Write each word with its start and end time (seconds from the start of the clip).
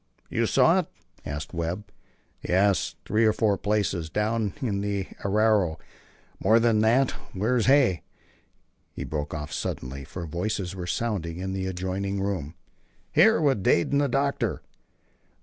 "You 0.31 0.47
saw 0.47 0.79
it?" 0.79 0.87
asked 1.27 1.53
Webb. 1.53 1.91
"Yes. 2.41 2.95
Three 3.05 3.23
or 3.23 3.33
four 3.33 3.55
places 3.55 4.09
down 4.09 4.55
in 4.59 4.81
the 4.81 5.05
arroyo. 5.23 5.77
More 6.39 6.59
than 6.59 6.79
that 6.79 7.11
Where's 7.35 7.67
Hay?" 7.67 8.01
he 8.93 9.03
broke 9.03 9.35
off 9.35 9.53
suddenly, 9.53 10.03
for 10.03 10.25
voices 10.25 10.75
were 10.75 10.87
sounding 10.87 11.37
in 11.37 11.53
the 11.53 11.67
adjoining 11.67 12.19
room. 12.19 12.55
"Here, 13.11 13.39
with 13.39 13.61
Dade 13.61 13.91
and 13.91 14.01
the 14.01 14.07
doctor." 14.09 14.63